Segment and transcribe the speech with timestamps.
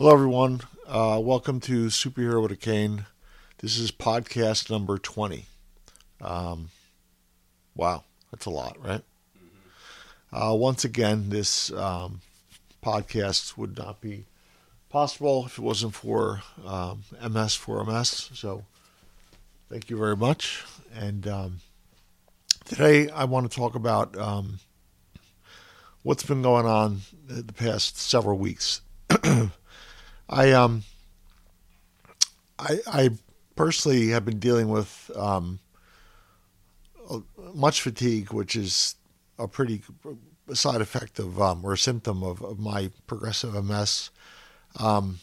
[0.00, 0.60] Hello, everyone.
[0.86, 3.06] Uh, welcome to Superhero with a Cane.
[3.58, 5.46] This is podcast number 20.
[6.20, 6.68] Um,
[7.74, 9.02] wow, that's a lot, right?
[10.32, 12.20] Uh, once again, this um,
[12.80, 14.26] podcast would not be
[14.88, 18.36] possible if it wasn't for um, MS4MS.
[18.36, 18.66] So,
[19.68, 20.64] thank you very much.
[20.94, 21.56] And um,
[22.64, 24.60] today, I want to talk about um,
[26.04, 28.80] what's been going on the past several weeks.
[30.28, 30.82] I um
[32.58, 33.10] I I
[33.56, 35.60] personally have been dealing with um
[37.54, 38.96] much fatigue, which is
[39.38, 39.82] a pretty
[40.52, 44.10] side effect of um, or a symptom of, of my progressive MS.
[44.78, 45.18] Um,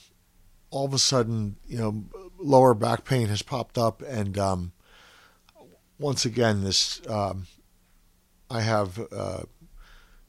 [0.69, 2.03] all of a sudden, you know,
[2.37, 4.71] lower back pain has popped up, and um,
[5.99, 7.47] once again, this um,
[8.49, 9.43] I have uh,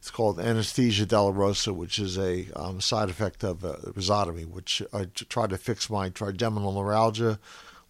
[0.07, 5.07] it's called anesthesia dolorosa, which is a um, side effect of uh, rhizotomy, which I
[5.07, 7.41] tried to fix my trigeminal neuralgia,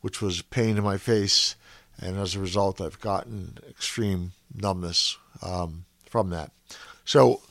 [0.00, 1.56] which was pain in my face,
[1.98, 6.52] and as a result, I've gotten extreme numbness um, from that.
[7.04, 7.42] So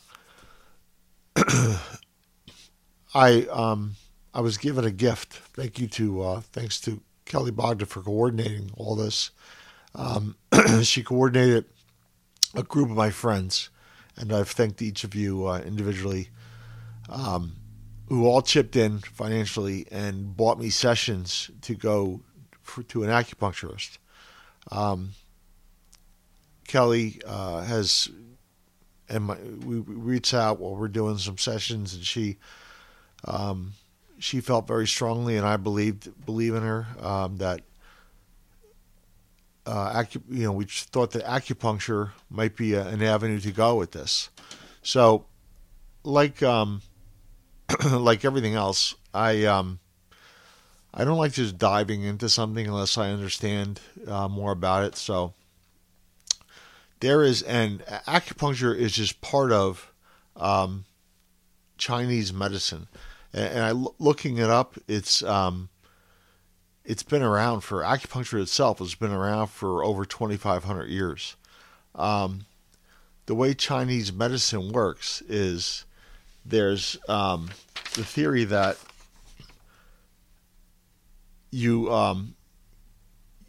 [3.13, 3.97] I um,
[4.33, 5.33] I was given a gift.
[5.33, 9.29] Thank you to uh, thanks to Kelly Bogdan for coordinating all this.
[9.93, 10.37] Um,
[10.81, 11.65] she coordinated
[12.55, 13.69] a group of my friends
[14.17, 16.29] and I've thanked each of you uh, individually
[17.09, 17.53] um,
[18.07, 22.21] who all chipped in financially and bought me sessions to go
[22.61, 23.97] for, to an acupuncturist.
[24.71, 25.11] Um,
[26.67, 28.09] Kelly uh, has,
[29.09, 32.37] and my, we reached out while we're doing some sessions, and she,
[33.25, 33.73] um,
[34.17, 37.61] she felt very strongly, and I believed believe in her um, that
[39.65, 43.75] uh, acu- you know, we thought that acupuncture might be a, an avenue to go
[43.75, 44.29] with this.
[44.81, 45.25] So,
[46.03, 46.81] like um,
[47.91, 49.79] like everything else, I um,
[50.93, 54.95] I don't like just diving into something unless I understand uh, more about it.
[54.95, 55.33] So,
[56.99, 59.91] there is, and acupuncture is just part of
[60.35, 60.85] um,
[61.77, 62.87] Chinese medicine.
[63.33, 65.69] And, and I looking it up, it's um,
[66.85, 71.35] it's been around for acupuncture itself has been around for over 2,500 years.
[71.95, 72.45] Um,
[73.25, 75.85] the way Chinese medicine works is
[76.45, 77.49] there's um,
[77.95, 78.77] the theory that
[81.49, 82.35] you um,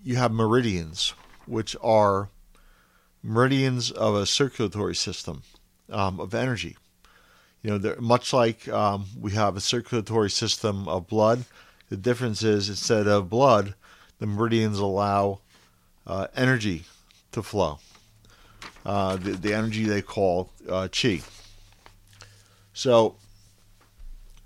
[0.02, 1.12] you have meridians,
[1.46, 2.30] which are
[3.22, 5.42] meridians of a circulatory system
[5.90, 6.76] um, of energy.
[7.62, 11.44] You know, much like um, we have a circulatory system of blood
[11.88, 13.74] the difference is instead of blood,
[14.18, 15.40] the meridians allow
[16.06, 16.84] uh, energy
[17.32, 17.78] to flow.
[18.84, 21.20] Uh, the, the energy they call uh, chi.
[22.72, 23.16] So,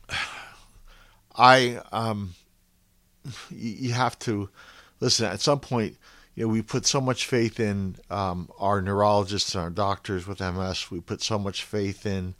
[1.37, 2.35] I um,
[3.51, 4.49] you, you have to
[5.01, 5.27] listen.
[5.27, 5.97] At some point,
[6.35, 10.41] you know, we put so much faith in um, our neurologists and our doctors with
[10.41, 10.91] MS.
[10.91, 12.35] We put so much faith in,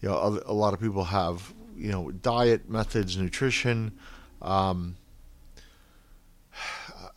[0.00, 3.98] you know, a lot of people have, you know, diet methods, nutrition,
[4.42, 4.96] um,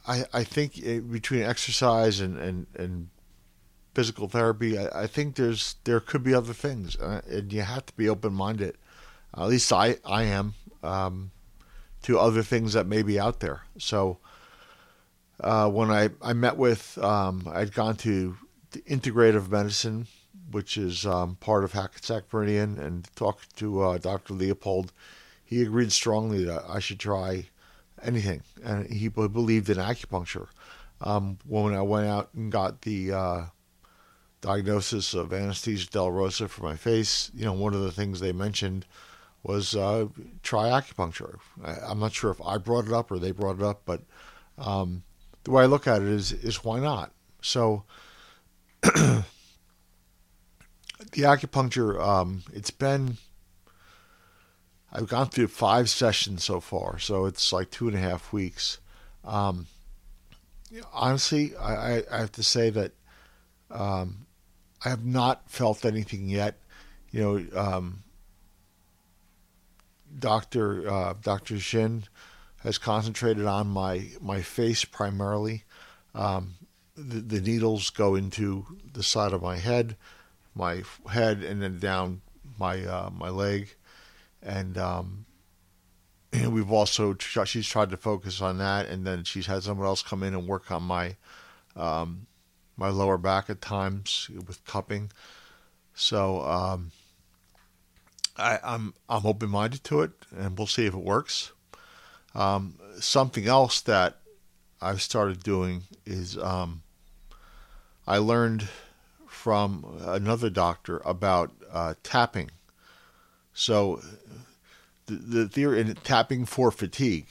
[0.07, 3.09] I I think it, between exercise and, and, and
[3.93, 7.85] physical therapy, I, I, think there's there could be other things, uh, and you have
[7.87, 8.77] to be open minded.
[9.35, 10.53] at least I I am
[10.83, 11.31] um,
[12.03, 13.63] to other things that may be out there.
[13.79, 14.19] So
[15.39, 18.37] uh, when I I met with um, I'd gone to
[18.87, 20.07] integrative medicine,
[20.51, 24.33] which is um, part of Hackensack Meridian, and talked to uh, Dr.
[24.33, 24.91] Leopold
[25.45, 27.45] he agreed strongly that I should try
[28.01, 30.47] anything, and he believed in acupuncture.
[31.01, 33.41] Um, when I went out and got the uh,
[34.41, 38.85] diagnosis of anesthesia dolorosa for my face, you know, one of the things they mentioned
[39.44, 40.07] was uh,
[40.41, 41.38] try acupuncture.
[41.63, 44.01] I, am not sure if I brought it up or they brought it up, but
[44.57, 45.03] um,
[45.44, 47.11] the way I look at it is is why not?
[47.41, 47.84] So
[48.81, 49.23] the
[51.14, 53.17] acupuncture, um, it's been
[54.95, 58.79] I've gone through five sessions so far, so it's like two and a half weeks.
[59.25, 59.67] Um,
[60.93, 62.93] honestly, I, I, have to say that
[63.69, 64.25] um,
[64.85, 66.59] I have not felt anything yet.
[67.11, 68.03] You know, um,
[70.17, 72.05] Doctor uh, Doctor Shin
[72.63, 75.65] has concentrated on my my face primarily.
[76.13, 76.53] Um,
[76.95, 79.97] the, the needles go into the side of my head,
[80.55, 82.21] my head, and then down
[82.57, 83.75] my uh, my leg
[84.45, 85.25] and um,
[86.31, 90.03] and we've also she's tried to focus on that, and then she's had someone else
[90.03, 91.15] come in and work on my
[91.75, 92.27] um,
[92.77, 95.11] my lower back at times with cupping.
[95.93, 96.91] So um,
[98.37, 101.51] I, I'm I'm open minded to it, and we'll see if it works.
[102.33, 104.17] Um, something else that
[104.81, 106.83] I've started doing is um,
[108.05, 108.67] I learned
[109.27, 112.51] from another doctor about uh, tapping.
[113.53, 114.01] So
[115.07, 117.28] the, the theory in tapping for fatigue.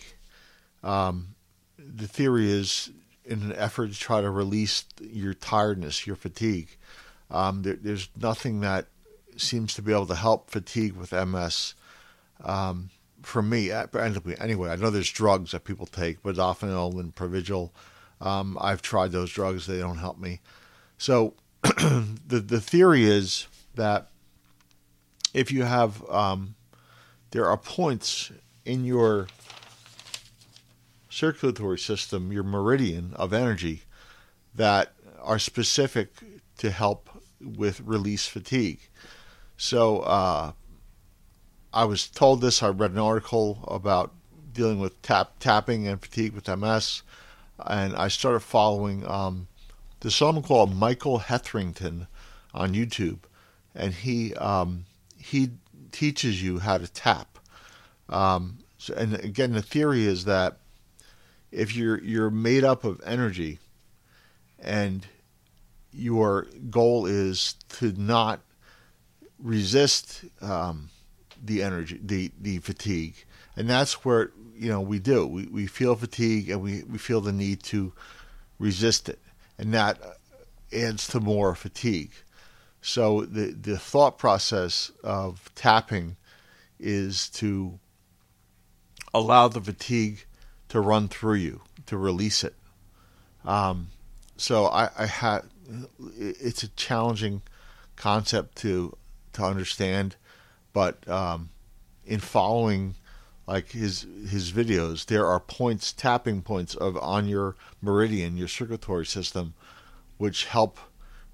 [0.82, 1.34] Um,
[1.78, 2.90] the theory is
[3.24, 6.76] in an effort to try to release your tiredness, your fatigue.
[7.30, 8.86] Um, there, there's nothing that
[9.36, 11.74] seems to be able to help fatigue with MS.
[12.42, 12.90] Um,
[13.22, 17.70] for me, anyway, I know there's drugs that people take, but often all and Provigil.
[18.20, 20.40] Um, I've tried those drugs; they don't help me.
[20.98, 24.10] So, the the theory is that
[25.32, 26.54] if you have, um,
[27.34, 28.30] there are points
[28.64, 29.26] in your
[31.10, 33.82] circulatory system, your meridian of energy,
[34.54, 36.10] that are specific
[36.58, 37.10] to help
[37.40, 38.78] with release fatigue.
[39.56, 40.52] So uh,
[41.72, 42.62] I was told this.
[42.62, 44.12] I read an article about
[44.52, 47.02] dealing with tap tapping and fatigue with MS,
[47.66, 49.04] and I started following.
[49.10, 49.48] Um,
[49.98, 52.06] there's someone called Michael Hetherington
[52.54, 53.18] on YouTube,
[53.74, 54.84] and he um,
[55.16, 55.50] he
[55.94, 57.38] teaches you how to tap.
[58.08, 60.58] Um, so, and again, the theory is that
[61.52, 63.60] if you're you're made up of energy,
[64.58, 65.06] and
[65.92, 68.40] your goal is to not
[69.38, 70.90] resist um,
[71.42, 73.14] the energy, the the fatigue,
[73.56, 75.26] and that's where you know we do.
[75.26, 77.92] We we feel fatigue and we we feel the need to
[78.58, 79.20] resist it,
[79.56, 80.00] and that
[80.72, 82.10] adds to more fatigue.
[82.86, 86.16] So the the thought process of tapping
[86.78, 87.78] is to
[89.14, 90.26] allow the fatigue
[90.68, 92.54] to run through you, to release it.
[93.42, 93.88] Um,
[94.36, 95.44] so I, I had
[96.18, 97.40] it's a challenging
[97.96, 98.94] concept to
[99.32, 100.16] to understand,
[100.74, 101.48] but um,
[102.04, 102.96] in following
[103.46, 109.06] like his his videos, there are points, tapping points of on your meridian, your circulatory
[109.06, 109.54] system,
[110.18, 110.78] which help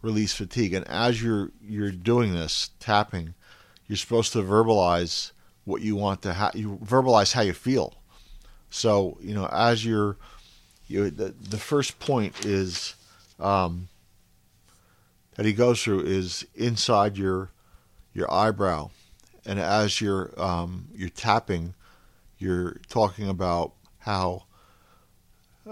[0.02, 0.74] release fatigue.
[0.74, 3.34] And as you're you're doing this tapping,
[3.86, 5.32] you're supposed to verbalize
[5.64, 6.54] what you want to have.
[6.54, 7.94] You verbalize how you feel.
[8.70, 10.16] So you know, as you're
[10.86, 12.94] you the the first point is
[13.38, 13.88] um,
[15.34, 17.50] that he goes through is inside your
[18.12, 18.90] your eyebrow,
[19.46, 21.74] and as you're um, you're tapping,
[22.38, 24.44] you're talking about how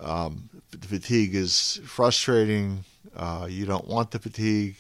[0.01, 0.49] um,
[0.81, 2.85] fatigue is frustrating.
[3.17, 4.77] Uh, you don't want the fatigue.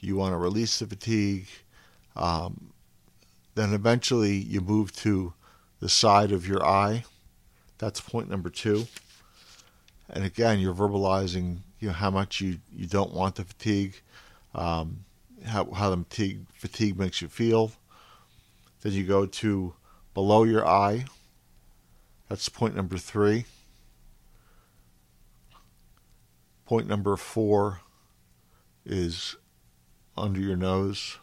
[0.00, 1.46] You want to release the fatigue.
[2.16, 2.72] Um,
[3.54, 5.34] then eventually you move to
[5.80, 7.04] the side of your eye.
[7.78, 8.86] That's point number two.
[10.08, 14.00] And again, you're verbalizing you know how much you, you don't want the fatigue.
[14.54, 15.04] Um,
[15.46, 17.72] how, how the fatigue, fatigue makes you feel.
[18.82, 19.74] Then you go to
[20.14, 21.06] below your eye.
[22.28, 23.46] That's point number three.
[26.70, 27.80] Point number four
[28.86, 29.34] is
[30.16, 31.18] under your nose.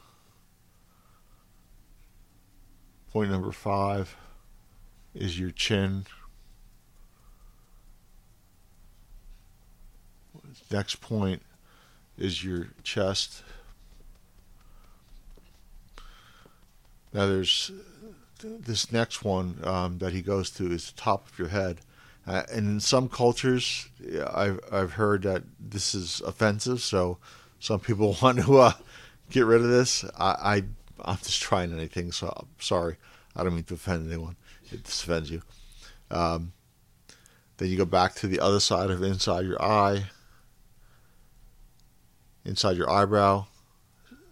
[3.13, 4.17] Point number five
[5.15, 6.05] is your chin.
[10.69, 11.41] Next point
[12.17, 13.41] is your chest.
[17.13, 17.71] Now there's
[18.41, 21.79] this next one um, that he goes to is the top of your head.
[22.27, 23.87] Uh, and in some cultures,
[24.33, 27.19] I've I've heard that this is offensive, so
[27.59, 28.71] some people want to uh,
[29.29, 30.03] get rid of this.
[30.17, 30.63] I,
[31.05, 32.97] I am just trying anything, so I'm sorry.
[33.35, 34.35] I don't mean to offend anyone.
[34.71, 35.41] It offends you.
[36.11, 36.51] Um,
[37.57, 40.05] then you go back to the other side of inside your eye,
[42.43, 43.45] inside your eyebrow,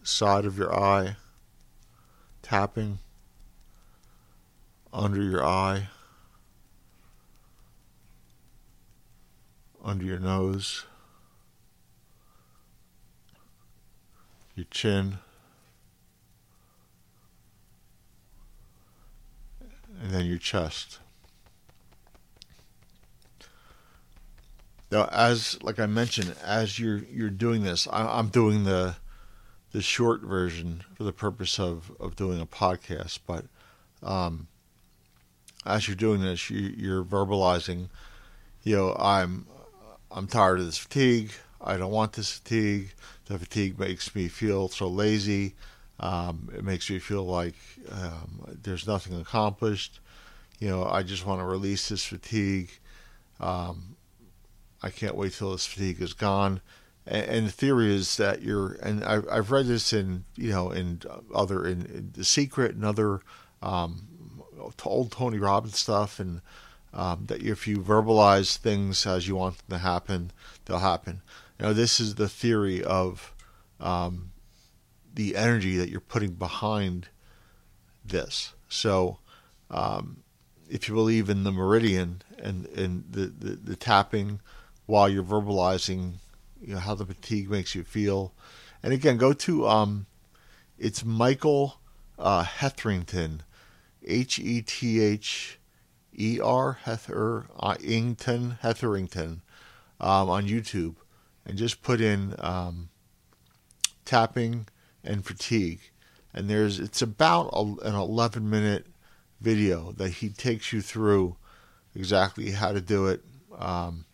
[0.03, 1.15] side of your eye,
[2.41, 2.99] tapping
[4.91, 5.87] under your eye,
[9.85, 10.83] under your nose,
[14.55, 15.19] your chin,
[20.01, 20.99] and then your chest.
[24.91, 28.95] Now, as like I mentioned, as you're you're doing this, I, I'm doing the
[29.71, 33.19] the short version for the purpose of, of doing a podcast.
[33.27, 33.45] But
[34.01, 34.47] um,
[35.65, 37.89] as you're doing this, you, you're verbalizing,
[38.63, 39.45] you know, I'm
[40.15, 41.31] I'm tired of this fatigue.
[41.59, 42.93] I don't want this fatigue.
[43.25, 45.55] The fatigue makes me feel so lazy.
[45.99, 47.55] Um, it makes me feel like
[47.91, 49.99] um, there's nothing accomplished.
[50.59, 52.69] You know, I just want to release this fatigue.
[53.41, 53.97] Um,
[54.81, 56.61] I can't wait till this fatigue is gone
[57.05, 60.71] And, and the theory is that you're, and I've, I've read this in, you know,
[60.71, 61.01] in
[61.33, 63.21] other, in, in The Secret and other
[63.61, 64.07] um,
[64.83, 66.41] old Tony Robbins stuff, and
[66.95, 70.31] um, that if you verbalize things as you want them to happen,
[70.65, 71.21] they'll happen.
[71.59, 73.33] Know, this is the theory of
[73.79, 74.31] um,
[75.13, 77.09] the energy that you're putting behind
[78.03, 78.53] this.
[78.67, 79.19] So,
[79.69, 80.23] um,
[80.69, 84.39] if you believe in the meridian and, and the, the, the tapping
[84.85, 86.13] while you're verbalizing
[86.61, 88.33] you know, how the fatigue makes you feel.
[88.81, 90.05] And again, go to um,
[90.77, 91.79] it's Michael
[92.17, 93.43] uh, Hetherington,
[94.03, 95.59] H E T H
[96.17, 99.41] E R Hetherington Hetherington
[99.99, 100.95] um, on YouTube,
[101.45, 102.89] and just put in um,
[104.05, 104.67] tapping
[105.03, 105.79] and fatigue.
[106.33, 108.87] And there's it's about a, an 11 minute
[109.41, 111.35] video that he takes you through
[111.95, 113.21] exactly how to do it.
[113.57, 114.05] Um,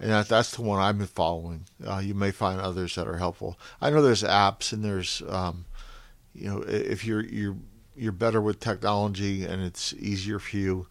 [0.00, 1.64] and that, that's the one I've been following.
[1.84, 3.58] Uh, you may find others that are helpful.
[3.80, 5.64] I know there's apps and there's, um,
[6.34, 7.56] you know, if you're you're
[7.96, 10.86] you're better with technology and it's easier for you,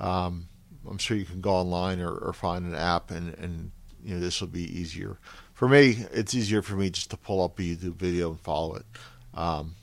[0.00, 0.48] um,
[0.88, 3.70] I'm sure you can go online or, or find an app and and
[4.02, 5.18] you know this will be easier.
[5.54, 8.76] For me, it's easier for me just to pull up a YouTube video and follow
[8.76, 8.86] it.
[9.34, 9.74] Um,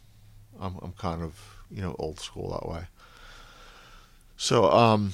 [0.60, 2.88] I'm I'm kind of you know old school that way.
[4.38, 5.13] So um,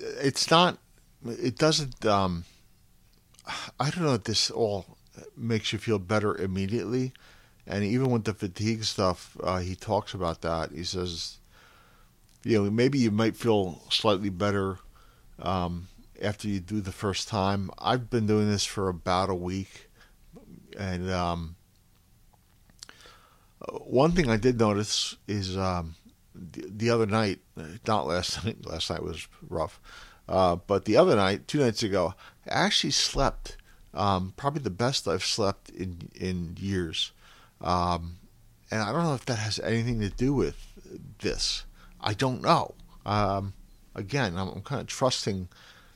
[0.00, 0.78] it's not.
[1.26, 2.04] It doesn't.
[2.04, 2.44] Um,
[3.78, 4.86] I don't know if this all
[5.36, 7.12] makes you feel better immediately,
[7.66, 10.72] and even with the fatigue stuff, uh, he talks about that.
[10.72, 11.38] He says,
[12.44, 14.78] you know, maybe you might feel slightly better
[15.38, 15.88] um,
[16.20, 17.70] after you do the first time.
[17.78, 19.88] I've been doing this for about a week,
[20.78, 21.56] and um,
[23.68, 25.94] one thing I did notice is um,
[26.34, 27.40] the, the, other night,
[27.86, 29.80] not last night, last night was rough,
[30.28, 32.14] uh, but the other night, two nights ago,
[32.46, 33.56] I actually slept
[33.94, 37.12] um, probably the best I've slept in in years,
[37.60, 38.18] um,
[38.70, 40.56] and I don't know if that has anything to do with
[41.20, 41.64] this.
[42.04, 42.74] I don't know.
[43.04, 43.54] Um,
[43.96, 45.48] again, I'm, I'm, kind of trusting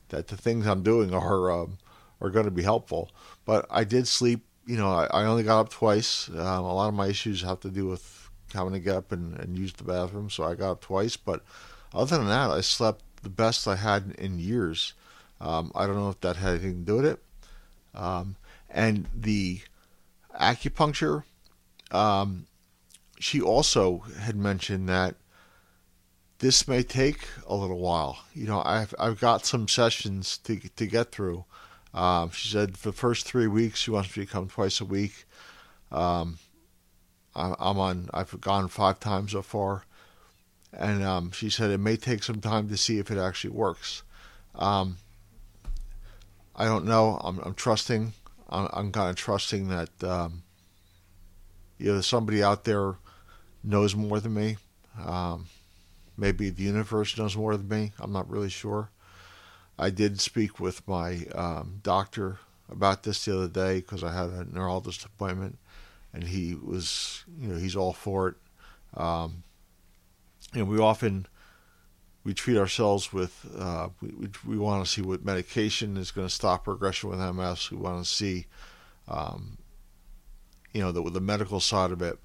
[0.08, 1.78] that the things I'm doing are um,
[2.20, 3.10] are going to be helpful,
[3.44, 6.28] but I did sleep you know, I, I only got up twice.
[6.28, 9.34] Um, a lot of my issues have to do with having to get up and,
[9.40, 11.16] and use the bathroom, so I got up twice.
[11.16, 11.42] But
[11.94, 14.92] other than that, I slept the best I had in years.
[15.40, 17.22] Um, I don't know if that had anything to do with it.
[17.94, 18.36] Um,
[18.68, 19.62] and the
[20.38, 21.24] acupuncture,
[21.90, 22.44] um,
[23.18, 25.14] she also had mentioned that
[26.38, 28.18] this may take a little while.
[28.34, 31.44] You know, I've I've got some sessions to to get through.
[31.94, 34.84] Um, she said for the first three weeks she wants me to come twice a
[34.84, 35.24] week.
[35.90, 36.38] Um,
[37.34, 38.08] I, am on.
[38.12, 39.84] I've gone five times so far,
[40.72, 44.02] and um, she said it may take some time to see if it actually works.
[44.54, 44.98] Um,
[46.54, 47.20] I don't know.
[47.22, 48.12] I'm, I'm trusting.
[48.48, 50.42] I'm, I'm, kind of trusting that um,
[51.78, 52.96] you know somebody out there
[53.62, 54.56] knows more than me.
[56.18, 57.92] Maybe the universe knows more than me.
[58.00, 58.90] I'm not really sure.
[59.78, 64.30] I did speak with my um, doctor about this the other day because I had
[64.30, 65.58] a neurologist appointment,
[66.12, 68.34] and he was, you know, he's all for it.
[69.00, 69.44] Um,
[70.54, 71.26] and we often
[72.24, 76.26] we treat ourselves with uh, we, we, we want to see what medication is going
[76.26, 77.70] to stop progression with MS.
[77.70, 78.46] We want to see,
[79.06, 79.58] um,
[80.72, 82.18] you know, the the medical side of it,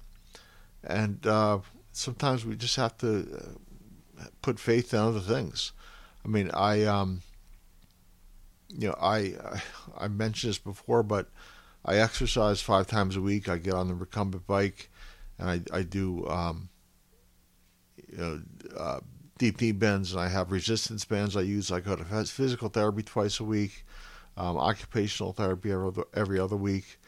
[0.82, 1.60] and uh,
[1.92, 3.58] sometimes we just have to uh,
[4.42, 5.72] put faith in other things.
[6.24, 7.22] I mean, I um,
[8.68, 9.34] you know, I
[9.96, 11.28] I mentioned this before, but
[11.84, 13.48] I exercise five times a week.
[13.48, 14.90] I get on the recumbent bike,
[15.38, 16.68] and I I do um,
[18.08, 18.42] you know
[18.76, 19.00] uh,
[19.38, 21.70] deep knee bends, and I have resistance bands I use.
[21.70, 23.84] I go to physical therapy twice a week,
[24.36, 26.98] um, occupational therapy every other, every other week.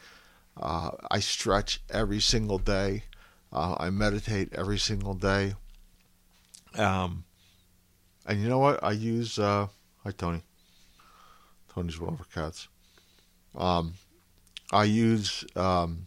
[0.59, 3.03] Uh, I stretch every single day.
[3.51, 5.53] Uh, I meditate every single day.
[6.77, 7.23] Um,
[8.25, 8.83] and you know what?
[8.83, 9.39] I use.
[9.39, 9.67] Uh,
[10.03, 10.41] hi, Tony.
[11.73, 12.67] Tony's one of our cats.
[13.55, 13.93] Um,
[14.71, 15.45] I use.
[15.55, 16.05] Um,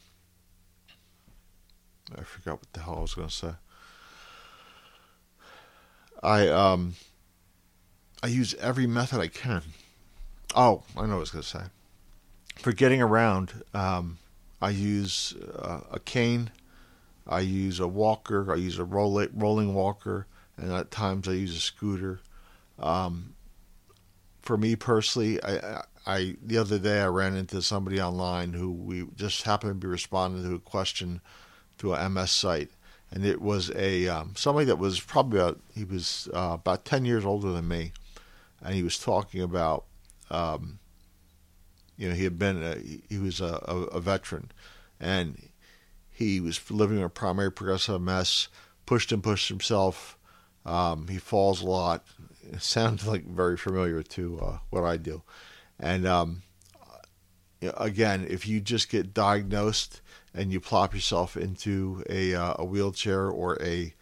[2.16, 3.52] I forgot what the hell I was going to say.
[6.22, 6.94] I um,
[8.22, 9.62] I use every method I can.
[10.54, 11.62] Oh, I know what I was going to say.
[12.56, 14.18] For getting around, um,
[14.60, 16.50] I use uh, a cane.
[17.26, 18.52] I use a walker.
[18.52, 20.26] I use a roll- rolling walker,
[20.60, 22.20] and at times I use a scooter.
[22.78, 23.34] Um,
[24.42, 29.06] for me personally, I, I the other day I ran into somebody online who we
[29.16, 31.20] just happened to be responding to a question
[31.78, 32.70] through a MS site,
[33.10, 37.04] and it was a um, somebody that was probably about he was uh, about ten
[37.04, 37.92] years older than me,
[38.62, 39.84] and he was talking about
[40.30, 40.78] um,
[41.96, 42.76] You know, he had been a,
[43.08, 44.50] he was a, a, a veteran,
[44.98, 45.50] and
[46.10, 48.48] he was living with primary progressive MS.
[48.86, 50.16] Pushed and pushed himself.
[50.64, 52.04] Um, he falls a lot.
[52.52, 55.22] It sounds like very familiar to uh, what I do,
[55.78, 56.42] and um,
[57.62, 60.00] again, if you just get diagnosed
[60.34, 63.94] and you plop yourself into a, uh, a wheelchair or a,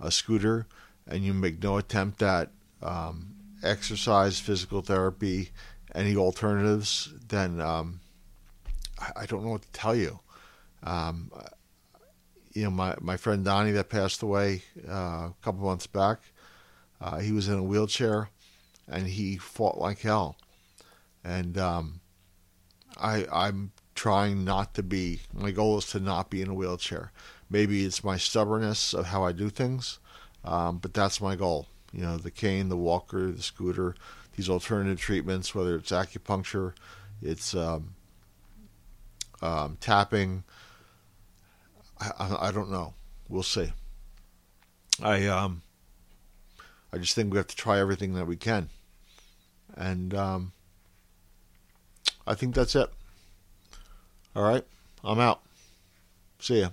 [0.00, 0.66] a scooter
[1.06, 2.50] and you make no attempt at
[2.82, 5.50] um, exercise, physical therapy,
[5.94, 8.00] any alternatives, then um,
[9.16, 10.20] I, don't know what to tell you.
[10.82, 11.30] Um,
[12.54, 16.20] you know, my, my friend Donnie that passed away uh, a couple months back,
[17.00, 18.30] uh, he was in a wheelchair
[18.88, 20.36] and he fought like hell.
[21.24, 22.00] And um,
[22.96, 25.20] I, I'm trying not to be.
[25.32, 27.12] My goal is to not be in a wheelchair.
[27.50, 29.98] Maybe it's my stubbornness of how I do things,
[30.44, 31.66] um, but that's my goal.
[31.92, 33.94] You know, the cane, the walker, the scooter,
[34.36, 36.74] these alternative treatments, whether it's acupuncture,
[37.22, 37.94] it's um,
[39.42, 40.44] um, tapping.
[42.18, 42.94] I, I, don't know.
[43.28, 43.72] We'll see.
[45.02, 45.62] I um,
[46.92, 48.68] I just think we have to try everything that we can,
[49.76, 50.52] and um,
[52.26, 52.90] I think that's it.
[54.36, 54.64] All right,
[55.02, 55.42] I'm out.
[56.38, 56.70] See ya.